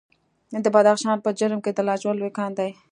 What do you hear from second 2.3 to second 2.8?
کان دی.